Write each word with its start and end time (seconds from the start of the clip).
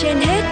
trên 0.00 0.16
hết 0.16 0.42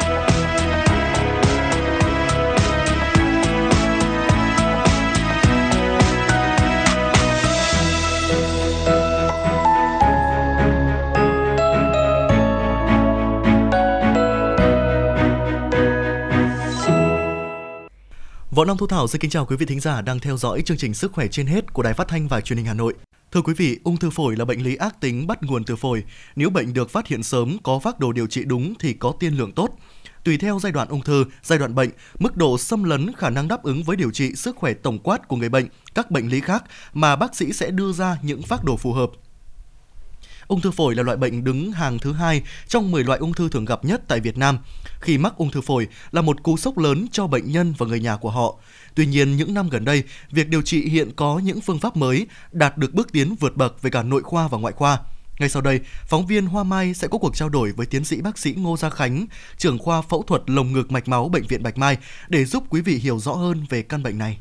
Võ 18.51 18.65
Nam 18.65 18.77
Thu 18.77 18.87
Thảo 18.87 19.09
xin 19.09 19.21
kính 19.21 19.31
chào 19.31 19.47
quý 19.47 19.57
vị 19.57 19.67
thính 19.67 19.81
giả 19.81 20.01
đang 20.01 20.19
theo 20.19 20.37
dõi 20.37 20.63
chương 20.63 20.77
trình 20.77 20.95
Sức 20.95 21.13
khỏe 21.13 21.27
trên 21.31 21.47
hết 21.47 21.73
của 21.73 21.83
Đài 21.83 21.95
Phát 21.95 22.09
thanh 22.09 22.29
và 22.29 22.41
Truyền 22.41 22.57
hình 22.57 22.67
Hà 22.67 22.75
Nội. 22.75 22.95
Thưa 23.33 23.43
quý 23.43 23.55
vị, 23.57 23.79
ung 23.85 23.97
thư 23.97 24.11
phổi 24.11 24.37
là 24.37 24.45
bệnh 24.45 24.63
lý 24.63 24.77
ác 24.77 25.01
tính 25.01 25.27
bắt 25.27 25.43
nguồn 25.43 25.65
từ 25.65 25.77
phổi. 25.77 26.05
Nếu 26.37 26.51
bệnh 26.51 26.75
được 26.75 26.91
phát 26.91 27.07
hiện 27.07 27.23
sớm, 27.23 27.57
có 27.63 27.79
phác 27.79 27.99
đồ 27.99 28.13
điều 28.13 28.27
trị 28.27 28.45
đúng 28.45 28.75
thì 28.79 28.93
có 28.93 29.13
tiên 29.21 29.35
lượng 29.35 29.53
tốt. 29.53 29.69
Tùy 30.25 30.39
theo 30.39 30.59
giai 30.63 30.73
đoạn 30.73 30.89
ung 30.89 31.03
thư, 31.03 31.25
giai 31.43 31.59
đoạn 31.59 31.75
bệnh, 31.75 31.91
mức 32.19 32.37
độ 32.37 32.59
xâm 32.59 32.85
lấn, 32.85 33.13
khả 33.17 33.31
năng 33.31 33.49
đáp 33.49 33.63
ứng 33.63 33.83
với 33.83 33.97
điều 33.97 34.11
trị 34.11 34.35
sức 34.35 34.57
khỏe 34.57 34.73
tổng 34.75 34.99
quát 34.99 35.29
của 35.29 35.37
người 35.37 35.49
bệnh, 35.49 35.67
các 35.95 36.11
bệnh 36.11 36.29
lý 36.29 36.41
khác 36.41 36.65
mà 36.93 37.17
bác 37.17 37.37
sĩ 37.37 37.53
sẽ 37.53 37.71
đưa 37.71 37.93
ra 37.93 38.19
những 38.23 38.43
phác 38.43 38.65
đồ 38.65 38.77
phù 38.77 38.93
hợp. 38.93 39.11
Ung 40.51 40.61
thư 40.61 40.71
phổi 40.71 40.95
là 40.95 41.03
loại 41.03 41.17
bệnh 41.17 41.45
đứng 41.45 41.73
hàng 41.73 41.99
thứ 41.99 42.13
hai 42.13 42.43
trong 42.69 42.91
10 42.91 43.05
loại 43.05 43.19
ung 43.19 43.33
thư 43.33 43.49
thường 43.49 43.65
gặp 43.65 43.85
nhất 43.85 44.03
tại 44.09 44.21
Việt 44.21 44.39
Nam. 44.39 44.59
Khi 45.01 45.19
mắc 45.19 45.37
ung 45.37 45.51
thư 45.51 45.61
phổi 45.61 45.87
là 46.11 46.23
một 46.23 46.43
cú 46.43 46.57
sốc 46.57 46.79
lớn 46.79 47.07
cho 47.13 47.27
bệnh 47.27 47.53
nhân 47.53 47.75
và 47.79 47.87
người 47.87 48.01
nhà 48.01 48.17
của 48.17 48.31
họ. 48.31 48.59
Tuy 48.95 49.07
nhiên, 49.07 49.37
những 49.37 49.55
năm 49.55 49.69
gần 49.69 49.85
đây, 49.85 50.03
việc 50.31 50.49
điều 50.49 50.63
trị 50.63 50.89
hiện 50.89 51.11
có 51.17 51.39
những 51.39 51.61
phương 51.61 51.79
pháp 51.79 51.97
mới 51.97 52.27
đạt 52.53 52.79
được 52.79 52.95
bước 52.95 53.13
tiến 53.13 53.35
vượt 53.41 53.57
bậc 53.57 53.83
về 53.83 53.91
cả 53.91 54.03
nội 54.03 54.23
khoa 54.23 54.49
và 54.49 54.59
ngoại 54.59 54.75
khoa. 54.75 54.99
Ngay 55.39 55.49
sau 55.49 55.63
đây, 55.63 55.81
phóng 56.07 56.27
viên 56.27 56.47
Hoa 56.47 56.65
Mai 56.65 56.95
sẽ 56.95 57.09
có 57.09 57.19
cuộc 57.19 57.37
trao 57.37 57.49
đổi 57.49 57.73
với 57.73 57.87
tiến 57.87 58.05
sĩ 58.05 58.21
bác 58.21 58.39
sĩ 58.39 58.55
Ngô 58.55 58.77
Gia 58.77 58.91
Khánh, 58.91 59.27
trưởng 59.59 59.79
khoa 59.79 60.03
phẫu 60.03 60.23
thuật 60.23 60.43
lồng 60.47 60.73
ngực 60.73 60.93
mạch 60.93 61.09
máu 61.09 61.29
bệnh 61.29 61.47
viện 61.47 61.63
Bạch 61.63 61.79
Mai 61.79 61.97
để 62.29 62.45
giúp 62.45 62.65
quý 62.71 62.81
vị 62.81 62.95
hiểu 62.95 63.19
rõ 63.19 63.33
hơn 63.33 63.65
về 63.69 63.83
căn 63.83 64.03
bệnh 64.03 64.19
này. 64.19 64.39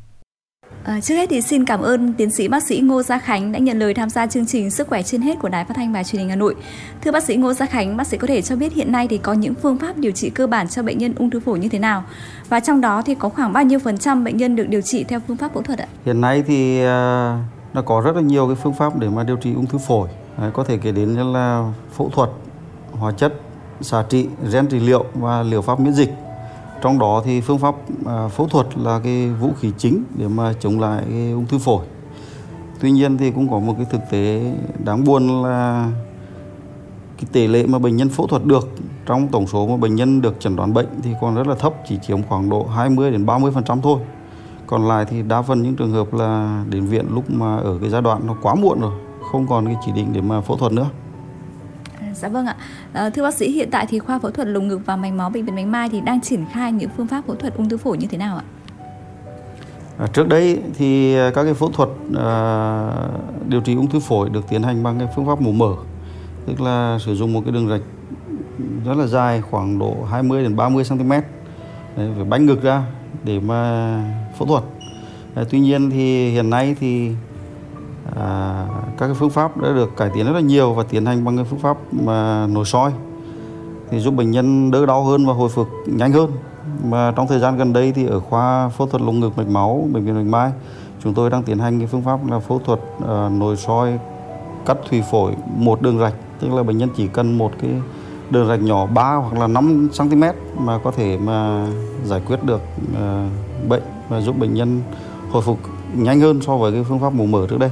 À, 0.84 1.00
trước 1.02 1.16
hết 1.16 1.30
thì 1.30 1.42
xin 1.42 1.66
cảm 1.66 1.82
ơn 1.82 2.14
tiến 2.14 2.32
sĩ 2.32 2.48
bác 2.48 2.64
sĩ 2.64 2.80
Ngô 2.80 3.04
Gia 3.04 3.20
Khánh 3.20 3.52
đã 3.52 3.60
nhận 3.60 3.80
lời 3.80 3.94
tham 3.94 4.10
gia 4.10 4.28
chương 4.28 4.46
trình 4.46 4.72
Sức 4.72 4.88
khỏe 4.88 5.04
trên 5.04 5.22
hết 5.22 5.40
của 5.40 5.50
Đài 5.50 5.66
Phát 5.66 5.74
thanh 5.78 5.94
và 5.94 6.04
Truyền 6.04 6.20
hình 6.20 6.30
Hà 6.30 6.36
Nội. 6.36 6.56
Thưa 7.02 7.12
bác 7.12 7.24
sĩ 7.24 7.36
Ngô 7.36 7.54
Gia 7.54 7.66
Khánh, 7.66 7.98
bác 7.98 8.08
sĩ 8.08 8.18
có 8.18 8.28
thể 8.28 8.42
cho 8.42 8.56
biết 8.56 8.74
hiện 8.74 8.92
nay 8.92 9.08
thì 9.08 9.18
có 9.18 9.34
những 9.34 9.54
phương 9.56 9.78
pháp 9.78 9.98
điều 9.98 10.12
trị 10.12 10.30
cơ 10.30 10.48
bản 10.48 10.68
cho 10.68 10.84
bệnh 10.84 10.98
nhân 10.98 11.14
ung 11.16 11.30
thư 11.30 11.40
phổi 11.40 11.60
như 11.60 11.70
thế 11.70 11.80
nào? 11.80 12.04
Và 12.50 12.60
trong 12.60 12.82
đó 12.82 13.02
thì 13.06 13.16
có 13.16 13.30
khoảng 13.30 13.54
bao 13.54 13.64
nhiêu 13.64 13.80
phần 13.80 13.98
trăm 13.98 14.24
bệnh 14.24 14.38
nhân 14.38 14.56
được 14.56 14.70
điều 14.70 14.82
trị 14.82 15.04
theo 15.04 15.20
phương 15.28 15.38
pháp 15.38 15.54
phẫu 15.54 15.64
thuật 15.64 15.80
ạ? 15.80 15.88
Hiện 16.06 16.22
nay 16.22 16.44
thì 16.48 16.84
ờ, 16.84 17.38
nó 17.74 17.82
có 17.82 18.02
rất 18.02 18.16
là 18.16 18.22
nhiều 18.22 18.48
cái 18.48 18.56
phương 18.56 18.74
pháp 18.74 19.00
để 19.00 19.10
mà 19.10 19.24
điều 19.24 19.38
trị 19.38 19.54
ung 19.54 19.66
thư 19.66 19.78
phổi. 19.78 20.10
Đấy, 20.38 20.52
có 20.54 20.64
thể 20.64 20.78
kể 20.78 20.92
đến 20.92 21.14
như 21.14 21.24
là 21.34 21.72
phẫu 21.98 22.10
thuật, 22.10 22.30
hóa 22.92 23.12
chất, 23.12 23.34
xạ 23.82 24.04
trị, 24.10 24.28
gen 24.52 24.68
trị 24.68 24.80
liệu 24.80 25.06
và 25.14 25.44
liệu 25.44 25.62
pháp 25.62 25.80
miễn 25.80 25.94
dịch 25.94 26.10
trong 26.82 27.00
đó 27.00 27.22
thì 27.26 27.42
phương 27.42 27.58
pháp 27.58 27.76
à, 28.06 28.28
phẫu 28.28 28.48
thuật 28.48 28.68
là 28.78 29.00
cái 29.04 29.30
vũ 29.30 29.50
khí 29.60 29.72
chính 29.78 30.04
để 30.18 30.28
mà 30.28 30.54
chống 30.60 30.80
lại 30.80 31.04
cái 31.10 31.32
ung 31.32 31.46
thư 31.46 31.58
phổi. 31.58 31.86
Tuy 32.80 32.92
nhiên 32.92 33.18
thì 33.18 33.32
cũng 33.32 33.50
có 33.50 33.60
một 33.60 33.74
cái 33.78 33.86
thực 33.90 34.02
tế 34.10 34.54
đáng 34.84 35.04
buồn 35.04 35.44
là 35.44 35.92
cái 37.18 37.26
tỷ 37.32 37.48
lệ 37.48 37.66
mà 37.66 37.80
bệnh 37.80 37.96
nhân 37.96 38.10
phẫu 38.10 38.28
thuật 38.28 38.46
được, 38.46 38.70
trong 39.06 39.28
tổng 39.28 39.48
số 39.48 39.68
mà 39.68 39.78
bệnh 39.78 39.96
nhân 39.96 40.22
được 40.22 40.40
chẩn 40.40 40.56
đoán 40.56 40.74
bệnh 40.74 40.88
thì 41.04 41.12
còn 41.22 41.36
rất 41.36 41.48
là 41.48 41.56
thấp, 41.56 41.74
chỉ 41.88 41.98
chiếm 42.08 42.24
khoảng 42.24 42.50
độ 42.50 42.66
20 42.66 43.12
đến 43.12 43.26
30 43.26 43.52
phần 43.52 43.64
trăm 43.64 43.82
thôi. 43.82 44.00
Còn 44.68 44.88
lại 44.88 45.06
thì 45.06 45.22
đa 45.22 45.42
phần 45.42 45.64
những 45.64 45.76
trường 45.76 45.92
hợp 45.92 46.14
là 46.14 46.64
đến 46.70 46.86
viện 46.86 47.06
lúc 47.10 47.32
mà 47.32 47.58
ở 47.58 47.78
cái 47.82 47.90
giai 47.90 48.02
đoạn 48.02 48.22
nó 48.28 48.36
quá 48.42 48.56
muộn 48.56 48.80
rồi, 48.80 48.92
không 49.32 49.48
còn 49.48 49.66
cái 49.66 49.76
chỉ 49.86 49.92
định 49.92 50.08
để 50.14 50.22
mà 50.22 50.42
phẫu 50.42 50.58
thuật 50.58 50.72
nữa. 50.72 50.90
Dạ 52.20 52.28
vâng 52.28 52.46
ạ. 52.46 52.56
À, 52.94 53.10
thưa 53.10 53.24
bác 53.24 53.34
sĩ, 53.34 53.52
hiện 53.52 53.70
tại 53.72 53.86
thì 53.90 54.00
khoa 54.00 54.20
phẫu 54.20 54.32
thuật 54.32 54.48
lồng 54.48 54.68
ngực 54.68 54.80
và 54.86 54.96
mạch 54.96 55.14
máu 55.14 55.30
bệnh 55.30 55.46
viện 55.46 55.56
Bạch 55.56 55.66
Mai 55.66 55.90
thì 55.90 56.02
đang 56.02 56.22
triển 56.22 56.46
khai 56.54 56.72
những 56.72 56.90
phương 56.98 57.08
pháp 57.08 57.26
phẫu 57.28 57.36
thuật 57.36 57.56
ung 57.56 57.70
thư 57.70 57.78
phổi 57.78 57.98
như 57.98 58.08
thế 58.08 58.18
nào 58.18 58.38
ạ? 58.38 58.44
À, 59.98 60.08
trước 60.14 60.28
đây 60.28 60.60
thì 60.78 61.16
các 61.36 61.44
cái 61.44 61.54
phẫu 61.54 61.72
thuật 61.72 61.90
à, 62.18 62.92
điều 63.48 63.62
trị 63.62 63.76
ung 63.76 63.88
thư 63.88 64.00
phổi 64.00 64.30
được 64.30 64.50
tiến 64.50 64.64
hành 64.64 64.84
bằng 64.84 65.00
cái 65.00 65.08
phương 65.16 65.26
pháp 65.26 65.42
mổ 65.42 65.52
mở, 65.52 65.74
tức 66.46 66.62
là 66.62 66.98
sử 67.06 67.16
dụng 67.16 67.34
một 67.34 67.42
cái 67.46 67.54
đường 67.54 67.70
rạch 67.70 67.82
rất 68.86 68.98
là 68.98 69.08
dài 69.08 69.42
khoảng 69.42 69.80
độ 69.80 69.96
20 70.12 70.44
đến 70.44 70.56
30 70.56 70.84
cm 70.90 71.12
Đấy, 72.00 72.10
phải 72.16 72.26
bánh 72.26 72.46
ngực 72.46 72.64
ra 72.64 72.84
để 73.24 73.40
mà 73.40 74.04
phẫu 74.38 74.48
thuật. 74.48 74.64
À, 75.36 75.44
tuy 75.50 75.60
nhiên 75.60 75.90
thì 75.90 76.30
hiện 76.30 76.50
nay 76.50 76.76
thì 76.80 77.12
à, 78.16 78.66
các 79.00 79.06
cái 79.06 79.16
phương 79.16 79.30
pháp 79.30 79.58
đã 79.58 79.74
được 79.74 79.98
cải 79.98 80.10
tiến 80.14 80.26
rất 80.26 80.32
là 80.32 80.40
nhiều 80.40 80.74
và 80.74 80.84
tiến 80.84 81.06
hành 81.06 81.26
bằng 81.26 81.36
cái 81.36 81.46
phương 81.46 81.60
pháp 81.60 81.78
mà 81.92 82.48
nội 82.48 82.66
soi 82.66 82.92
thì 83.90 84.00
giúp 84.00 84.14
bệnh 84.14 84.32
nhân 84.32 84.72
đỡ 84.72 84.86
đau 84.86 85.04
hơn 85.04 85.26
và 85.26 85.34
hồi 85.34 85.50
phục 85.50 85.68
nhanh 85.86 86.12
hơn 86.12 86.32
mà 86.84 87.14
trong 87.16 87.28
thời 87.28 87.40
gian 87.40 87.58
gần 87.58 87.74
đây 87.74 87.92
thì 87.92 88.06
ở 88.06 88.20
khoa 88.20 88.70
phẫu 88.70 88.88
thuật 88.88 89.02
lồng 89.02 89.20
ngực 89.20 89.38
mạch 89.38 89.48
máu 89.48 89.88
bệnh 89.94 90.06
viện 90.06 90.16
Bạch 90.16 90.26
Mai 90.26 90.52
chúng 91.04 91.14
tôi 91.14 91.30
đang 91.30 91.44
tiến 91.44 91.60
hành 91.60 91.80
cái 91.80 91.88
phương 91.88 92.02
pháp 92.02 92.20
là 92.32 92.40
phẫu 92.40 92.60
thuật 92.60 92.80
uh, 92.98 93.32
nội 93.32 93.58
soi 93.58 94.00
cắt 94.66 94.78
thủy 94.90 95.04
phổi 95.12 95.34
một 95.56 95.82
đường 95.82 96.00
rạch 96.00 96.14
tức 96.40 96.54
là 96.54 96.64
bệnh 96.64 96.78
nhân 96.78 96.90
chỉ 96.96 97.08
cần 97.08 97.38
một 97.38 97.52
cái 97.62 97.72
đường 98.30 98.48
rạch 98.48 98.62
nhỏ 98.62 98.86
3 98.86 99.16
hoặc 99.16 99.40
là 99.40 99.48
5 99.48 99.90
cm 99.98 100.24
mà 100.58 100.80
có 100.84 100.92
thể 100.92 101.18
mà 101.18 101.68
giải 102.06 102.22
quyết 102.26 102.44
được 102.44 102.62
uh, 102.94 103.70
bệnh 103.70 103.84
và 104.10 104.22
giúp 104.22 104.38
bệnh 104.40 104.54
nhân 104.54 104.82
hồi 105.32 105.42
phục 105.42 105.60
nhanh 105.96 106.20
hơn 106.20 106.42
so 106.42 106.58
với 106.58 106.72
cái 106.72 106.84
phương 106.84 107.00
pháp 107.00 107.14
mổ 107.14 107.26
mở 107.26 107.48
trước 107.50 107.60
đây. 107.60 107.70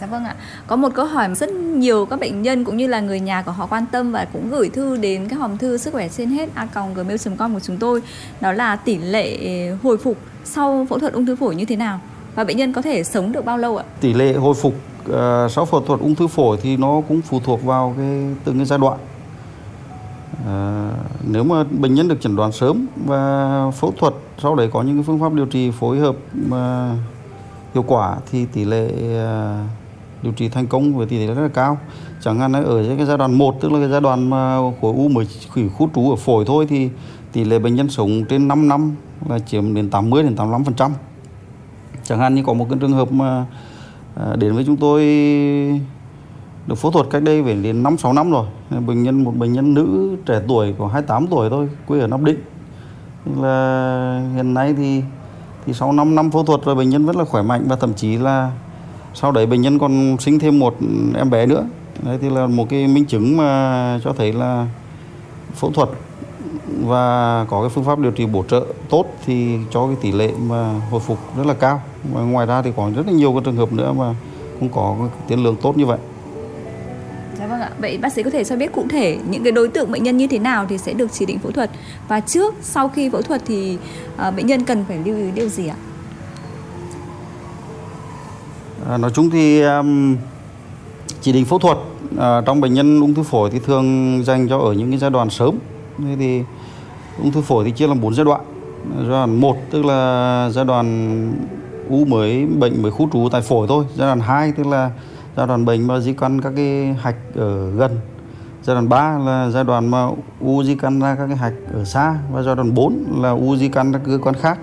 Dạ 0.00 0.06
vâng 0.06 0.24
ạ. 0.24 0.34
Có 0.66 0.76
một 0.76 0.88
câu 0.94 1.06
hỏi 1.06 1.34
rất 1.34 1.52
nhiều 1.52 2.06
các 2.06 2.20
bệnh 2.20 2.42
nhân 2.42 2.64
cũng 2.64 2.76
như 2.76 2.86
là 2.86 3.00
người 3.00 3.20
nhà 3.20 3.42
của 3.42 3.52
họ 3.52 3.66
quan 3.66 3.84
tâm 3.92 4.12
và 4.12 4.24
cũng 4.32 4.50
gửi 4.50 4.68
thư 4.68 4.96
đến 4.96 5.28
cái 5.28 5.38
hòm 5.38 5.58
thư 5.58 5.76
sức 5.76 5.92
khỏe 5.92 6.08
trên 6.08 6.30
hết 6.30 6.48
a.gmail.com 6.54 7.54
của 7.54 7.60
chúng 7.60 7.76
tôi 7.76 8.02
đó 8.40 8.52
là 8.52 8.76
tỷ 8.76 8.98
lệ 8.98 9.36
ờ, 9.68 9.76
hồi 9.82 9.96
phục 9.96 10.16
sau 10.44 10.86
phẫu 10.88 10.98
thuật 10.98 11.12
ung 11.12 11.26
thư 11.26 11.36
phổi 11.36 11.54
như 11.54 11.64
thế 11.64 11.76
nào 11.76 12.00
và 12.34 12.44
bệnh 12.44 12.56
nhân 12.56 12.72
có 12.72 12.82
thể 12.82 13.04
sống 13.04 13.32
được 13.32 13.44
bao 13.44 13.58
lâu 13.58 13.76
ạ? 13.76 13.84
Tỷ 14.00 14.14
lệ 14.14 14.32
hồi 14.32 14.54
phục 14.54 14.74
uh, 15.08 15.14
sau 15.50 15.64
phẫu 15.64 15.80
thuật 15.80 16.00
ung 16.00 16.14
thư 16.14 16.26
phổi 16.26 16.58
thì 16.62 16.76
nó 16.76 17.02
cũng 17.08 17.20
phụ 17.22 17.40
thuộc 17.44 17.64
vào 17.64 17.94
cái 17.96 18.34
từng 18.44 18.56
cái 18.56 18.66
giai 18.66 18.78
đoạn. 18.78 18.98
À, 20.46 20.90
nếu 21.30 21.44
mà 21.44 21.64
bệnh 21.64 21.94
nhân 21.94 22.08
được 22.08 22.20
chẩn 22.20 22.36
đoán 22.36 22.52
sớm 22.52 22.86
và 23.06 23.64
phẫu 23.70 23.94
thuật 23.98 24.14
sau 24.42 24.54
đấy 24.54 24.68
có 24.72 24.82
những 24.82 24.96
cái 24.96 25.04
phương 25.06 25.20
pháp 25.20 25.32
điều 25.32 25.46
trị 25.46 25.70
phối 25.70 25.98
hợp 25.98 26.16
mà 26.48 26.94
hiệu 27.74 27.84
quả 27.86 28.16
thì 28.30 28.46
tỷ 28.46 28.64
lệ 28.64 28.86
uh, 28.86 29.79
điều 30.22 30.32
trị 30.32 30.48
thành 30.48 30.66
công 30.66 30.96
với 30.96 31.06
tỷ 31.06 31.18
lệ 31.18 31.34
rất 31.34 31.42
là 31.42 31.48
cao 31.48 31.78
chẳng 32.20 32.38
hạn 32.38 32.52
ở 32.52 32.84
cái 32.96 33.06
giai 33.06 33.18
đoạn 33.18 33.34
1 33.34 33.60
tức 33.60 33.72
là 33.72 33.78
cái 33.78 33.88
giai 33.88 34.00
đoạn 34.00 34.30
mà 34.30 34.56
khối 34.56 34.92
u 34.96 35.08
mới 35.08 35.26
khủy 35.48 35.68
khu 35.68 35.90
trú 35.94 36.10
ở 36.10 36.16
phổi 36.16 36.44
thôi 36.44 36.66
thì 36.68 36.90
tỷ 37.32 37.44
lệ 37.44 37.58
bệnh 37.58 37.74
nhân 37.74 37.88
sống 37.88 38.24
trên 38.28 38.48
5 38.48 38.68
năm 38.68 38.94
là 39.28 39.38
chiếm 39.38 39.74
đến 39.74 39.90
80 39.90 40.22
đến 40.22 40.36
85 40.36 40.64
phần 40.64 40.74
trăm 40.74 40.92
chẳng 42.04 42.18
hạn 42.18 42.34
như 42.34 42.42
có 42.46 42.52
một 42.52 42.66
cái 42.70 42.78
trường 42.80 42.92
hợp 42.92 43.12
mà 43.12 43.46
à, 44.14 44.36
đến 44.36 44.54
với 44.54 44.64
chúng 44.64 44.76
tôi 44.76 45.00
được 46.66 46.74
phẫu 46.74 46.90
thuật 46.90 47.06
cách 47.10 47.22
đây 47.22 47.42
về 47.42 47.54
đến 47.54 47.82
5 47.82 47.98
6 47.98 48.12
năm 48.12 48.30
rồi. 48.30 48.46
Bệnh 48.86 49.02
nhân 49.02 49.24
một 49.24 49.36
bệnh 49.36 49.52
nhân 49.52 49.74
nữ 49.74 50.16
trẻ 50.26 50.40
tuổi 50.48 50.74
có 50.78 50.86
28 50.86 51.26
tuổi 51.26 51.50
thôi, 51.50 51.68
quê 51.86 52.00
ở 52.00 52.06
Nam 52.06 52.24
Định. 52.24 52.38
Nên 53.24 53.42
Là 53.42 54.30
hiện 54.34 54.54
nay 54.54 54.74
thì 54.76 55.02
thì 55.66 55.72
sau 55.72 55.92
5 55.92 56.14
năm 56.14 56.30
phẫu 56.30 56.44
thuật 56.44 56.60
rồi 56.64 56.74
bệnh 56.74 56.90
nhân 56.90 57.06
vẫn 57.06 57.16
là 57.16 57.24
khỏe 57.24 57.42
mạnh 57.42 57.64
và 57.68 57.76
thậm 57.76 57.94
chí 57.94 58.16
là 58.16 58.50
sau 59.14 59.32
đấy 59.32 59.46
bệnh 59.46 59.60
nhân 59.60 59.78
còn 59.78 60.16
sinh 60.20 60.38
thêm 60.38 60.58
một 60.58 60.76
em 61.16 61.30
bé 61.30 61.46
nữa 61.46 61.66
đấy 62.02 62.18
thì 62.20 62.30
là 62.30 62.46
một 62.46 62.68
cái 62.70 62.86
minh 62.86 63.04
chứng 63.04 63.36
mà 63.36 64.00
cho 64.04 64.12
thấy 64.12 64.32
là 64.32 64.66
phẫu 65.54 65.70
thuật 65.70 65.88
và 66.84 67.44
có 67.48 67.60
cái 67.60 67.68
phương 67.68 67.84
pháp 67.84 67.98
điều 67.98 68.12
trị 68.12 68.26
bổ 68.26 68.44
trợ 68.48 68.66
tốt 68.88 69.04
thì 69.26 69.56
cho 69.70 69.86
cái 69.86 69.96
tỷ 70.00 70.12
lệ 70.12 70.30
mà 70.46 70.80
hồi 70.90 71.00
phục 71.00 71.18
rất 71.36 71.46
là 71.46 71.54
cao 71.54 71.82
và 72.12 72.20
ngoài 72.20 72.46
ra 72.46 72.62
thì 72.62 72.70
còn 72.76 72.94
rất 72.94 73.06
là 73.06 73.12
nhiều 73.12 73.32
cái 73.32 73.40
trường 73.44 73.56
hợp 73.56 73.72
nữa 73.72 73.92
mà 73.92 74.14
cũng 74.60 74.68
có 74.68 74.96
cái 74.98 75.08
tiến 75.28 75.44
lượng 75.44 75.56
tốt 75.62 75.78
như 75.78 75.86
vậy 75.86 75.98
Dạ 77.38 77.46
vâng 77.46 77.60
ạ. 77.60 77.70
Vậy 77.78 77.98
bác 77.98 78.12
sĩ 78.12 78.22
có 78.22 78.30
thể 78.30 78.44
cho 78.44 78.56
biết 78.56 78.72
cụ 78.72 78.86
thể 78.90 79.18
những 79.30 79.42
cái 79.42 79.52
đối 79.52 79.68
tượng 79.68 79.92
bệnh 79.92 80.02
nhân 80.02 80.16
như 80.16 80.26
thế 80.26 80.38
nào 80.38 80.66
thì 80.68 80.78
sẽ 80.78 80.92
được 80.92 81.12
chỉ 81.12 81.26
định 81.26 81.38
phẫu 81.38 81.52
thuật 81.52 81.70
và 82.08 82.20
trước 82.20 82.54
sau 82.62 82.88
khi 82.88 83.10
phẫu 83.10 83.22
thuật 83.22 83.42
thì 83.46 83.78
uh, 84.28 84.34
bệnh 84.36 84.46
nhân 84.46 84.64
cần 84.64 84.84
phải 84.88 84.98
lưu 85.04 85.16
ý 85.16 85.30
điều 85.34 85.48
gì 85.48 85.68
ạ? 85.68 85.76
À, 88.90 88.96
nói 88.96 89.10
chung 89.14 89.30
thì 89.30 89.62
um, 89.62 90.16
chỉ 91.20 91.32
định 91.32 91.44
phẫu 91.44 91.58
thuật 91.58 91.78
à, 92.18 92.40
trong 92.46 92.60
bệnh 92.60 92.74
nhân 92.74 93.00
ung 93.00 93.14
thư 93.14 93.22
phổi 93.22 93.50
thì 93.50 93.58
thường 93.58 94.20
dành 94.24 94.48
cho 94.48 94.58
ở 94.58 94.72
những 94.72 94.90
cái 94.90 94.98
giai 94.98 95.10
đoạn 95.10 95.30
sớm. 95.30 95.54
Thế 95.98 96.16
thì 96.18 96.42
ung 97.22 97.32
thư 97.32 97.40
phổi 97.40 97.64
thì 97.64 97.70
chia 97.70 97.86
làm 97.86 98.00
bốn 98.00 98.14
giai 98.14 98.24
đoạn. 98.24 98.40
Giai 98.96 99.08
đoạn 99.08 99.40
một 99.40 99.56
tức 99.70 99.84
là 99.84 100.50
giai 100.52 100.64
đoạn 100.64 101.32
u 101.88 102.04
mới 102.04 102.46
bệnh 102.46 102.82
mới 102.82 102.90
khu 102.90 103.08
trú 103.12 103.28
tại 103.32 103.40
phổi 103.40 103.66
thôi. 103.68 103.84
Giai 103.96 104.08
đoạn 104.08 104.20
2 104.20 104.52
tức 104.52 104.66
là 104.66 104.90
giai 105.36 105.46
đoạn 105.46 105.64
bệnh 105.64 105.86
mà 105.86 106.00
di 106.00 106.12
căn 106.12 106.40
các 106.40 106.52
cái 106.56 106.96
hạch 107.00 107.16
ở 107.34 107.70
gần. 107.70 108.00
Giai 108.62 108.74
đoạn 108.74 108.88
3 108.88 109.18
là 109.18 109.50
giai 109.50 109.64
đoạn 109.64 109.88
mà 109.88 110.08
u 110.40 110.62
di 110.62 110.74
căn 110.74 111.00
ra 111.00 111.14
các 111.14 111.26
cái 111.26 111.36
hạch 111.36 111.54
ở 111.72 111.84
xa 111.84 112.18
và 112.32 112.42
giai 112.42 112.56
đoạn 112.56 112.74
4 112.74 113.04
là 113.22 113.30
u 113.30 113.56
di 113.56 113.68
căn 113.68 113.92
các 113.92 114.02
cơ 114.06 114.18
quan 114.22 114.34
khác. 114.34 114.58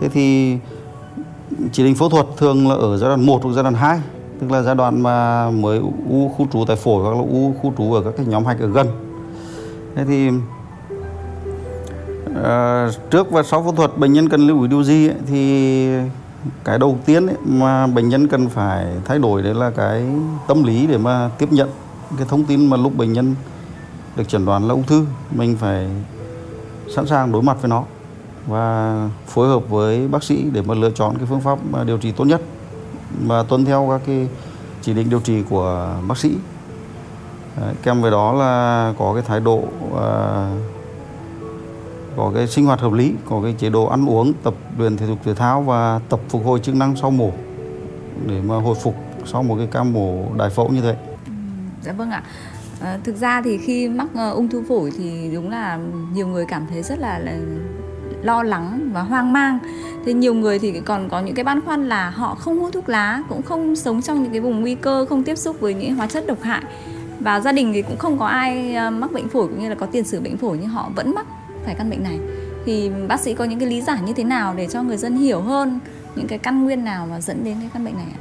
Thế 0.00 0.08
thì 0.08 0.56
chỉ 1.72 1.84
định 1.84 1.94
phẫu 1.94 2.08
thuật 2.08 2.26
thường 2.36 2.68
là 2.68 2.74
ở 2.74 2.96
giai 2.96 3.08
đoạn 3.08 3.26
1 3.26 3.44
hoặc 3.44 3.52
giai 3.52 3.62
đoạn 3.62 3.74
2 3.74 4.00
tức 4.40 4.50
là 4.50 4.62
giai 4.62 4.74
đoạn 4.74 5.00
mà 5.00 5.50
mới 5.50 5.78
u 6.08 6.28
khu 6.36 6.46
trú 6.52 6.64
tại 6.64 6.76
phổi 6.76 7.02
hoặc 7.02 7.10
là 7.10 7.20
u 7.20 7.54
khu 7.62 7.72
trú 7.78 7.92
ở 7.92 8.02
các 8.02 8.14
cái 8.16 8.26
nhóm 8.26 8.44
hạch 8.44 8.60
ở 8.60 8.66
gần. 8.66 8.86
Thế 9.94 10.04
thì 10.04 10.28
uh, 12.30 13.10
trước 13.10 13.30
và 13.30 13.42
sau 13.42 13.62
phẫu 13.62 13.72
thuật 13.72 13.98
bệnh 13.98 14.12
nhân 14.12 14.28
cần 14.28 14.46
lưu 14.46 14.62
ý 14.62 14.68
điều 14.68 14.82
gì 14.82 15.08
ấy, 15.08 15.16
thì 15.26 15.88
cái 16.64 16.78
đầu 16.78 16.98
tiên 17.06 17.26
ấy, 17.26 17.36
mà 17.44 17.86
bệnh 17.86 18.08
nhân 18.08 18.28
cần 18.28 18.48
phải 18.48 18.86
thay 19.04 19.18
đổi 19.18 19.42
đấy 19.42 19.54
là 19.54 19.70
cái 19.70 20.04
tâm 20.48 20.64
lý 20.64 20.86
để 20.86 20.98
mà 20.98 21.30
tiếp 21.38 21.52
nhận 21.52 21.68
cái 22.16 22.26
thông 22.30 22.44
tin 22.44 22.66
mà 22.66 22.76
lúc 22.76 22.96
bệnh 22.96 23.12
nhân 23.12 23.34
được 24.16 24.28
chẩn 24.28 24.44
đoán 24.44 24.68
là 24.68 24.74
ung 24.74 24.82
thư 24.82 25.06
mình 25.36 25.56
phải 25.56 25.88
sẵn 26.94 27.06
sàng 27.06 27.32
đối 27.32 27.42
mặt 27.42 27.56
với 27.62 27.68
nó 27.68 27.84
và 28.46 29.08
phối 29.26 29.48
hợp 29.48 29.68
với 29.68 30.08
bác 30.08 30.22
sĩ 30.22 30.44
để 30.52 30.62
mà 30.62 30.74
lựa 30.74 30.90
chọn 30.90 31.16
cái 31.16 31.26
phương 31.26 31.40
pháp 31.40 31.58
à, 31.72 31.84
điều 31.84 31.98
trị 31.98 32.12
tốt 32.12 32.24
nhất 32.24 32.40
và 33.26 33.42
tuân 33.42 33.64
theo 33.64 33.88
các 33.90 34.00
cái 34.06 34.28
chỉ 34.82 34.94
định 34.94 35.10
điều 35.10 35.20
trị 35.20 35.42
của 35.50 35.96
bác 36.08 36.18
sĩ. 36.18 36.36
Đấy, 37.60 37.74
kèm 37.82 38.02
với 38.02 38.10
đó 38.10 38.32
là 38.32 38.94
có 38.98 39.14
cái 39.14 39.22
thái 39.22 39.40
độ 39.40 39.64
à, 40.00 40.50
có 42.16 42.32
cái 42.34 42.46
sinh 42.46 42.66
hoạt 42.66 42.80
hợp 42.80 42.92
lý 42.92 43.12
có 43.28 43.40
cái 43.42 43.54
chế 43.58 43.70
độ 43.70 43.86
ăn 43.86 44.10
uống 44.10 44.32
tập 44.42 44.54
luyện 44.78 44.96
thể 44.96 45.06
dục 45.06 45.18
thể 45.24 45.34
thao 45.34 45.62
và 45.62 46.00
tập 46.08 46.20
phục 46.28 46.44
hồi 46.44 46.60
chức 46.60 46.74
năng 46.74 46.96
sau 46.96 47.10
mổ 47.10 47.30
để 48.26 48.40
mà 48.40 48.56
hồi 48.56 48.74
phục 48.82 48.94
sau 49.26 49.42
một 49.42 49.56
cái 49.58 49.68
ca 49.70 49.82
mổ 49.82 50.24
đại 50.38 50.50
phẫu 50.50 50.68
như 50.68 50.80
thế. 50.80 50.96
Ừ, 51.26 51.32
dạ 51.82 51.92
vâng 51.92 52.10
ạ. 52.10 52.22
À, 52.80 52.98
thực 53.04 53.16
ra 53.16 53.42
thì 53.44 53.58
khi 53.58 53.88
mắc 53.88 54.08
uh, 54.12 54.34
ung 54.34 54.48
thư 54.48 54.62
phổi 54.68 54.92
thì 54.98 55.30
đúng 55.34 55.50
là 55.50 55.78
nhiều 56.12 56.26
người 56.26 56.44
cảm 56.48 56.66
thấy 56.70 56.82
rất 56.82 56.98
là, 56.98 57.18
là 57.18 57.32
lo 58.22 58.42
lắng 58.42 58.90
và 58.92 59.02
hoang 59.02 59.32
mang. 59.32 59.58
Thế 60.06 60.12
nhiều 60.12 60.34
người 60.34 60.58
thì 60.58 60.80
còn 60.80 61.08
có 61.08 61.20
những 61.20 61.34
cái 61.34 61.44
băn 61.44 61.60
khoăn 61.60 61.88
là 61.88 62.10
họ 62.10 62.34
không 62.34 62.60
hút 62.60 62.72
thuốc 62.72 62.88
lá 62.88 63.22
cũng 63.28 63.42
không 63.42 63.76
sống 63.76 64.02
trong 64.02 64.22
những 64.22 64.32
cái 64.32 64.40
vùng 64.40 64.60
nguy 64.60 64.74
cơ 64.74 65.06
không 65.08 65.22
tiếp 65.22 65.38
xúc 65.38 65.60
với 65.60 65.74
những 65.74 65.94
hóa 65.94 66.06
chất 66.06 66.26
độc 66.26 66.42
hại. 66.42 66.62
Và 67.20 67.40
gia 67.40 67.52
đình 67.52 67.72
thì 67.72 67.82
cũng 67.82 67.98
không 67.98 68.18
có 68.18 68.26
ai 68.26 68.74
ờ, 68.74 68.90
mắc 68.90 69.12
bệnh 69.12 69.28
phổi 69.28 69.48
cũng 69.48 69.60
như 69.60 69.68
là 69.68 69.74
có 69.74 69.86
tiền 69.86 70.04
sử 70.04 70.20
bệnh 70.20 70.36
phổi 70.36 70.58
nhưng 70.60 70.68
họ 70.68 70.90
vẫn 70.96 71.14
mắc 71.14 71.26
phải 71.64 71.74
căn 71.74 71.90
bệnh 71.90 72.02
này. 72.02 72.18
Thì 72.64 72.90
bác 73.08 73.20
sĩ 73.20 73.34
có 73.34 73.44
những 73.44 73.58
cái 73.58 73.68
lý 73.68 73.80
giải 73.80 73.98
như 74.06 74.12
thế 74.12 74.24
nào 74.24 74.54
để 74.54 74.66
cho 74.66 74.82
người 74.82 74.96
dân 74.96 75.16
hiểu 75.16 75.40
hơn 75.40 75.80
những 76.16 76.26
cái 76.26 76.38
căn 76.38 76.64
nguyên 76.64 76.84
nào 76.84 77.06
mà 77.10 77.20
dẫn 77.20 77.44
đến 77.44 77.56
cái 77.60 77.70
căn 77.74 77.84
bệnh 77.84 77.94
này 77.94 78.06
ạ? 78.14 78.20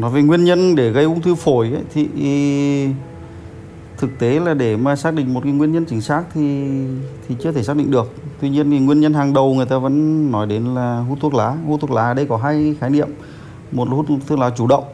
Nói 0.00 0.10
về 0.10 0.22
nguyên 0.22 0.44
nhân 0.44 0.74
để 0.76 0.90
gây 0.90 1.04
ung 1.04 1.20
thư 1.20 1.34
phổi 1.34 1.72
ấy, 1.72 1.82
thì 1.94 2.08
thực 3.98 4.18
tế 4.18 4.40
là 4.40 4.54
để 4.54 4.76
mà 4.76 4.96
xác 4.96 5.14
định 5.14 5.34
một 5.34 5.40
cái 5.44 5.52
nguyên 5.52 5.72
nhân 5.72 5.84
chính 5.84 6.00
xác 6.00 6.22
thì 6.34 6.70
thì 7.28 7.34
chưa 7.40 7.52
thể 7.52 7.62
xác 7.62 7.76
định 7.76 7.90
được. 7.90 8.14
Tuy 8.40 8.48
nhiên 8.48 8.70
thì 8.70 8.78
nguyên 8.78 9.00
nhân 9.00 9.14
hàng 9.14 9.32
đầu 9.32 9.54
người 9.54 9.66
ta 9.66 9.78
vẫn 9.78 10.30
nói 10.30 10.46
đến 10.46 10.64
là 10.64 10.98
hút 11.08 11.18
thuốc 11.20 11.34
lá. 11.34 11.56
Hút 11.66 11.80
thuốc 11.80 11.90
lá 11.90 12.02
ở 12.02 12.14
đây 12.14 12.26
có 12.26 12.36
hai 12.36 12.76
khái 12.80 12.90
niệm. 12.90 13.08
Một 13.72 13.88
là 13.88 13.94
hút 13.94 14.06
thuốc 14.26 14.38
lá 14.38 14.50
chủ 14.56 14.66
động 14.66 14.84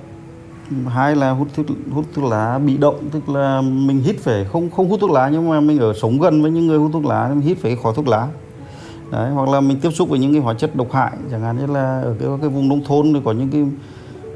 hai 0.87 1.17
là 1.17 1.31
hút 1.31 1.49
thuốc 1.55 1.67
hút 1.93 2.05
thuốc 2.15 2.25
lá 2.25 2.59
bị 2.59 2.77
động 2.77 3.09
tức 3.13 3.29
là 3.29 3.61
mình 3.61 4.03
hít 4.03 4.17
phải 4.19 4.45
không 4.45 4.71
không 4.71 4.89
hút 4.89 5.01
thuốc 5.01 5.11
lá 5.11 5.29
nhưng 5.33 5.49
mà 5.49 5.61
mình 5.61 5.79
ở 5.79 5.93
sống 5.93 6.21
gần 6.21 6.43
với 6.43 6.51
những 6.51 6.67
người 6.67 6.79
hút 6.79 6.91
thuốc 6.93 7.05
lá 7.05 7.29
mình 7.29 7.41
hít 7.41 7.59
phải 7.59 7.77
khói 7.83 7.93
thuốc 7.97 8.09
lá 8.09 8.29
đấy 9.11 9.31
hoặc 9.31 9.49
là 9.49 9.61
mình 9.61 9.81
tiếp 9.81 9.91
xúc 9.91 10.09
với 10.09 10.19
những 10.19 10.33
cái 10.33 10.43
hóa 10.43 10.55
chất 10.55 10.77
độc 10.77 10.93
hại 10.93 11.13
chẳng 11.31 11.41
hạn 11.41 11.59
như 11.59 11.67
là 11.67 12.01
ở 12.01 12.15
cái 12.21 12.29
cái 12.41 12.51
vùng 12.51 12.69
nông 12.69 12.85
thôn 12.85 13.15
thì 13.15 13.21
có 13.25 13.33
những 13.33 13.49
cái 13.51 13.65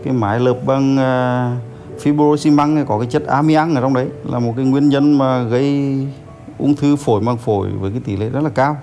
cái 0.05 0.13
mái 0.13 0.41
lợp 0.41 0.57
bằng 0.67 0.97
uh, 0.97 1.74
fibrosimăng 2.03 2.85
có 2.87 2.99
cái 2.99 3.09
chất 3.11 3.27
amiang 3.27 3.75
ở 3.75 3.81
trong 3.81 3.95
đấy 3.95 4.09
là 4.25 4.39
một 4.39 4.53
cái 4.57 4.65
nguyên 4.65 4.89
nhân 4.89 5.19
mà 5.19 5.43
gây 5.43 5.99
ung 6.59 6.77
thư 6.77 6.97
phổi 6.97 7.21
màng 7.21 7.39
phổi 7.39 7.69
với 7.81 7.91
cái 7.91 8.01
tỷ 8.05 8.17
lệ 8.17 8.29
rất 8.29 8.41
là 8.41 8.51
cao. 8.51 8.77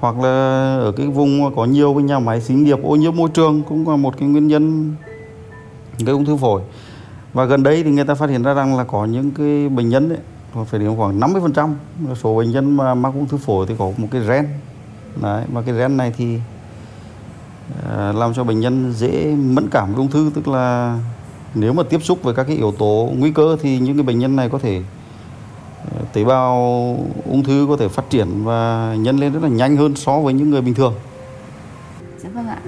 Hoặc 0.00 0.18
là 0.18 0.30
ở 0.82 0.92
cái 0.96 1.06
vùng 1.06 1.56
có 1.56 1.64
nhiều 1.64 1.94
cái 1.94 2.02
nhà 2.02 2.18
máy 2.18 2.40
xí 2.40 2.54
nghiệp 2.54 2.78
ô 2.82 2.96
nhiễm 2.96 3.16
môi 3.16 3.28
trường 3.34 3.62
cũng 3.62 3.88
là 3.88 3.96
một 3.96 4.14
cái 4.18 4.28
nguyên 4.28 4.48
nhân 4.48 4.94
gây 5.98 6.12
ung 6.12 6.24
thư 6.24 6.36
phổi. 6.36 6.62
Và 7.32 7.44
gần 7.44 7.62
đây 7.62 7.82
thì 7.82 7.90
người 7.90 8.04
ta 8.04 8.14
phát 8.14 8.30
hiện 8.30 8.42
ra 8.42 8.54
rằng 8.54 8.76
là 8.76 8.84
có 8.84 9.04
những 9.04 9.30
cái 9.30 9.68
bệnh 9.68 9.88
nhân 9.88 10.08
ấy, 10.08 10.18
phải 10.64 10.80
đến 10.80 10.96
khoảng 10.96 11.20
50% 11.20 11.74
số 12.14 12.36
bệnh 12.36 12.50
nhân 12.50 12.76
mà 12.76 12.94
mắc 12.94 13.12
ung 13.14 13.28
thư 13.28 13.36
phổi 13.36 13.66
thì 13.66 13.74
có 13.78 13.90
một 13.96 14.08
cái 14.10 14.22
gen. 14.28 14.48
Đấy 15.22 15.44
mà 15.52 15.62
cái 15.62 15.74
gen 15.74 15.96
này 15.96 16.12
thì 16.16 16.38
à, 17.90 18.12
làm 18.12 18.34
cho 18.34 18.44
bệnh 18.44 18.60
nhân 18.60 18.92
dễ 18.92 19.34
mẫn 19.34 19.68
cảm 19.70 19.88
với 19.88 19.96
ung 19.96 20.08
thư 20.08 20.30
tức 20.34 20.48
là 20.48 20.98
nếu 21.54 21.72
mà 21.72 21.82
tiếp 21.82 22.04
xúc 22.04 22.22
với 22.22 22.34
các 22.34 22.44
cái 22.44 22.56
yếu 22.56 22.72
tố 22.78 23.10
nguy 23.16 23.30
cơ 23.30 23.56
thì 23.62 23.78
những 23.78 23.96
cái 23.96 24.02
bệnh 24.02 24.18
nhân 24.18 24.36
này 24.36 24.48
có 24.48 24.58
thể 24.58 24.82
uh, 26.00 26.12
tế 26.12 26.24
bào 26.24 26.54
ung 27.26 27.44
thư 27.44 27.66
có 27.68 27.76
thể 27.76 27.88
phát 27.88 28.10
triển 28.10 28.28
và 28.44 28.94
nhân 28.98 29.18
lên 29.18 29.32
rất 29.32 29.42
là 29.42 29.48
nhanh 29.48 29.76
hơn 29.76 29.96
so 29.96 30.20
với 30.20 30.34
những 30.34 30.50
người 30.50 30.60
bình 30.60 30.74
thường. 30.74 30.94
Dạ 32.22 32.28
vâng 32.34 32.46
ạ. 32.46 32.58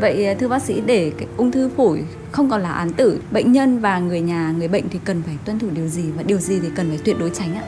Vậy 0.00 0.26
à, 0.26 0.34
thưa 0.40 0.48
bác 0.48 0.62
sĩ 0.62 0.80
để 0.86 1.12
cái 1.18 1.28
ung 1.36 1.52
thư 1.52 1.70
phổi 1.76 2.04
không 2.30 2.50
còn 2.50 2.62
là 2.62 2.72
án 2.72 2.92
tử, 2.92 3.20
bệnh 3.30 3.52
nhân 3.52 3.78
và 3.78 3.98
người 3.98 4.20
nhà 4.20 4.54
người 4.58 4.68
bệnh 4.68 4.88
thì 4.88 4.98
cần 5.04 5.22
phải 5.26 5.34
tuân 5.44 5.58
thủ 5.58 5.68
điều 5.74 5.88
gì 5.88 6.04
và 6.16 6.22
điều 6.22 6.38
gì 6.38 6.60
thì 6.60 6.68
cần 6.76 6.88
phải 6.88 6.98
tuyệt 7.04 7.16
đối 7.20 7.30
tránh 7.30 7.54
ạ? 7.54 7.62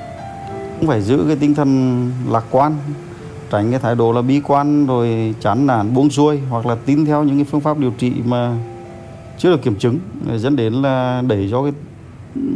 Cũng 0.79 0.89
phải 0.89 1.03
giữ 1.03 1.25
cái 1.27 1.37
tinh 1.37 1.55
thần 1.55 2.11
lạc 2.29 2.45
quan, 2.51 2.77
tránh 3.51 3.71
cái 3.71 3.81
thái 3.81 3.95
độ 3.95 4.13
là 4.13 4.23
bi 4.23 4.41
quan 4.45 4.87
rồi 4.87 5.35
chán 5.41 5.67
nản 5.67 5.95
buông 5.95 6.11
xuôi 6.11 6.39
hoặc 6.51 6.67
là 6.67 6.77
tin 6.87 7.07
theo 7.07 7.25
những 7.25 7.37
cái 7.37 7.45
phương 7.45 7.61
pháp 7.61 7.79
điều 7.79 7.91
trị 7.99 8.13
mà 8.25 8.59
chưa 9.39 9.51
được 9.51 9.63
kiểm 9.63 9.77
chứng. 9.77 9.99
Dẫn 10.37 10.57
đến 10.57 10.73
là 10.73 11.23
đẩy 11.27 11.49
cho 11.51 11.63
cái 11.63 11.73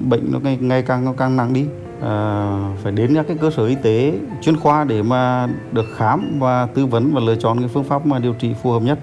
bệnh 0.08 0.32
nó 0.32 0.38
ngày, 0.38 0.58
ngày 0.60 0.82
càng 0.82 1.04
nó 1.04 1.12
càng 1.12 1.36
nặng 1.36 1.52
đi. 1.52 1.66
À, 2.02 2.74
phải 2.82 2.92
đến 2.92 3.14
các 3.14 3.24
cái 3.28 3.36
cơ 3.40 3.50
sở 3.50 3.66
y 3.66 3.74
tế 3.82 4.18
chuyên 4.42 4.56
khoa 4.56 4.84
để 4.84 5.02
mà 5.02 5.48
được 5.72 5.86
khám 5.96 6.38
và 6.38 6.66
tư 6.66 6.86
vấn 6.86 7.14
và 7.14 7.20
lựa 7.20 7.36
chọn 7.36 7.58
cái 7.58 7.68
phương 7.68 7.84
pháp 7.84 8.06
mà 8.06 8.18
điều 8.18 8.34
trị 8.34 8.54
phù 8.62 8.70
hợp 8.70 8.80
nhất. 8.80 8.98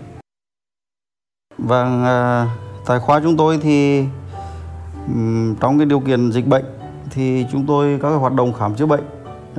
Và 1.57 1.83
à, 2.05 2.47
tại 2.85 2.99
khoa 2.99 3.19
chúng 3.19 3.37
tôi 3.37 3.57
thì 3.57 4.03
trong 5.59 5.77
cái 5.77 5.85
điều 5.85 5.99
kiện 5.99 6.31
dịch 6.31 6.47
bệnh 6.47 6.65
thì 7.09 7.45
chúng 7.51 7.65
tôi 7.65 7.99
các 8.01 8.09
cái 8.09 8.17
hoạt 8.17 8.33
động 8.33 8.53
khám 8.53 8.75
chữa 8.75 8.85
bệnh, 8.85 9.03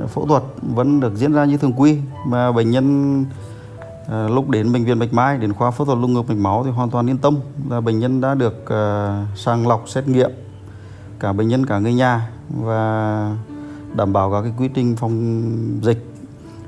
phẫu 0.07 0.27
thuật 0.27 0.43
vẫn 0.75 0.99
được 0.99 1.15
diễn 1.15 1.33
ra 1.33 1.45
như 1.45 1.57
thường 1.57 1.73
quy. 1.77 1.97
Mà 2.27 2.51
bệnh 2.51 2.71
nhân 2.71 3.25
à, 4.11 4.27
lúc 4.27 4.49
đến 4.49 4.73
bệnh 4.73 4.85
viện 4.85 4.99
Bạch 4.99 5.13
Mai 5.13 5.37
đến 5.37 5.53
khoa 5.53 5.71
phẫu 5.71 5.85
thuật 5.85 5.97
lung 5.97 6.13
ngực 6.13 6.29
mạch 6.29 6.37
máu 6.37 6.63
thì 6.63 6.71
hoàn 6.71 6.89
toàn 6.89 7.09
yên 7.09 7.17
tâm 7.17 7.37
là 7.69 7.81
bệnh 7.81 7.99
nhân 7.99 8.21
đã 8.21 8.35
được 8.35 8.69
à, 8.69 9.25
sàng 9.35 9.67
lọc 9.67 9.89
xét 9.89 10.07
nghiệm 10.07 10.31
cả 11.19 11.33
bệnh 11.33 11.47
nhân 11.47 11.65
cả 11.65 11.79
người 11.79 11.93
nhà 11.93 12.29
và 12.49 13.35
đảm 13.95 14.13
bảo 14.13 14.31
các 14.31 14.41
cái 14.41 14.53
quy 14.57 14.67
trình 14.67 14.95
phòng 14.95 15.79
dịch. 15.83 16.05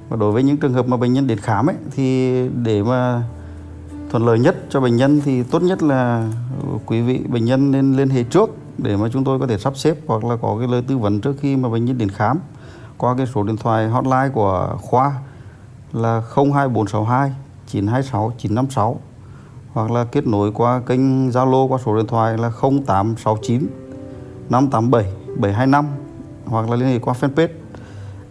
Và 0.10 0.18
đối 0.18 0.32
với 0.32 0.44
những 0.44 0.58
trường 0.58 0.74
hợp 0.74 0.88
mà 0.88 0.98
bệnh 0.98 1.14
nhân 1.14 1.28
đến 1.28 1.38
khám 1.38 1.70
ấy 1.70 1.76
thì 1.96 2.48
để 2.50 2.84
mà 2.84 3.24
thuận 4.10 4.26
lợi 4.26 4.40
nhất 4.40 4.56
cho 4.70 4.80
bệnh 4.82 4.96
nhân 4.96 5.22
thì 5.26 5.44
tốt 5.44 5.62
nhất 5.62 5.84
là 5.84 6.28
quý 6.86 7.02
vị 7.02 7.20
bệnh 7.28 7.46
nhân 7.46 7.72
nên 7.72 7.94
liên 7.94 8.10
hệ 8.10 8.24
trước 8.24 8.50
để 8.78 8.98
mà 8.98 9.10
chúng 9.14 9.24
tôi 9.24 9.40
có 9.40 9.48
thể 9.48 9.58
sắp 9.58 9.78
xếp 9.78 9.98
hoặc 10.08 10.24
là 10.24 10.36
có 10.42 10.56
cái 10.60 10.68
lời 10.68 10.84
tư 10.88 10.98
vấn 10.98 11.22
trước 11.22 11.36
khi 11.40 11.56
mà 11.56 11.70
bệnh 11.70 11.86
nhân 11.86 11.98
đến 11.98 12.10
khám 12.10 12.40
qua 12.98 13.16
cái 13.18 13.26
số 13.36 13.44
điện 13.44 13.58
thoại 13.58 13.88
hotline 13.88 14.30
của 14.34 14.78
khoa 14.82 15.14
là 15.94 16.22
02462 16.36 17.32
926 17.68 18.34
956 18.38 19.00
hoặc 19.74 19.92
là 19.92 20.04
kết 20.04 20.28
nối 20.28 20.52
qua 20.52 20.82
kênh 20.88 21.30
Zalo 21.30 21.68
qua 21.68 21.80
số 21.86 21.98
điện 21.98 22.08
thoại 22.08 22.38
là 22.38 22.52
0869 22.62 23.68
587 24.50 25.14
725 25.38 25.86
hoặc 26.46 26.70
là 26.70 26.76
liên 26.76 26.90
hệ 26.90 27.00
qua 27.00 27.14
fanpage 27.22 27.48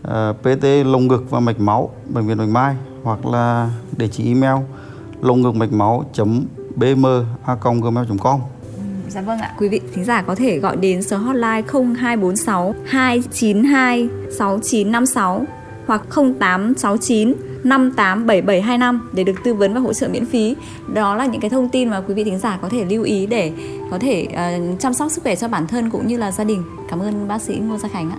ờ, 0.03 0.31
uh, 0.31 0.37
PT 0.43 0.65
lồng 0.85 1.09
ngực 1.09 1.31
và 1.31 1.41
mạch 1.41 1.61
máu 1.61 1.91
bệnh 2.09 2.27
viện 2.27 2.39
Bạch 2.39 2.49
Mai 2.49 2.77
hoặc 3.03 3.27
là 3.27 3.71
địa 3.97 4.09
chỉ 4.09 4.29
email 4.29 4.57
lồng 5.23 5.43
ngực 5.43 5.55
mạch 5.55 5.73
máu 5.73 6.05
bm 6.77 7.07
gmail.com 7.83 8.41
Dạ 9.09 9.21
vâng 9.21 9.39
ạ, 9.39 9.55
quý 9.59 9.69
vị 9.69 9.81
thính 9.95 10.05
giả 10.05 10.23
có 10.23 10.35
thể 10.35 10.59
gọi 10.59 10.77
đến 10.77 11.03
số 11.03 11.17
hotline 11.17 11.63
0246 11.73 12.75
292 12.87 14.09
6956 14.39 15.45
hoặc 15.87 16.03
0869 16.15 17.35
587725 17.65 19.11
để 19.13 19.25
được 19.25 19.45
tư 19.45 19.55
vấn 19.55 19.75
và 19.75 19.81
hỗ 19.81 19.93
trợ 19.93 20.09
miễn 20.09 20.27
phí. 20.27 20.57
Đó 20.95 21.17
là 21.17 21.27
những 21.27 21.41
cái 21.41 21.51
thông 21.51 21.69
tin 21.69 21.89
mà 21.89 22.01
quý 22.01 22.15
vị 22.15 22.25
thính 22.25 22.39
giả 22.39 22.59
có 22.63 22.69
thể 22.69 22.85
lưu 22.85 23.03
ý 23.03 23.27
để 23.27 23.53
có 23.91 23.99
thể 23.99 24.27
uh, 24.31 24.81
chăm 24.81 24.95
sóc 24.95 25.11
sức 25.11 25.23
khỏe 25.23 25.37
cho 25.37 25.49
bản 25.49 25.67
thân 25.67 25.91
cũng 25.91 26.07
như 26.07 26.17
là 26.17 26.33
gia 26.33 26.45
đình. 26.45 26.63
Cảm 26.89 27.03
ơn 27.03 27.29
bác 27.29 27.43
sĩ 27.43 27.55
Ngô 27.55 27.77
Gia 27.77 27.89
Khánh 27.89 28.11
ạ. 28.11 28.19